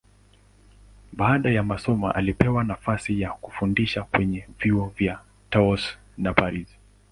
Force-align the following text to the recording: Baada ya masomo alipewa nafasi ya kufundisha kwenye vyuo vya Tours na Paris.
Baada 1.13 1.49
ya 1.51 1.63
masomo 1.63 2.11
alipewa 2.11 2.63
nafasi 2.63 3.21
ya 3.21 3.29
kufundisha 3.31 4.03
kwenye 4.03 4.47
vyuo 4.59 4.87
vya 4.89 5.19
Tours 5.49 5.97
na 6.17 6.33
Paris. 6.33 6.67